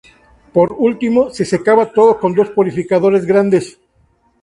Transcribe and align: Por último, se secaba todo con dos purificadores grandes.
Por 0.55 0.69
último, 0.73 1.29
se 1.29 1.45
secaba 1.45 1.91
todo 1.93 2.19
con 2.19 2.33
dos 2.33 2.49
purificadores 2.49 3.23
grandes. 3.23 3.77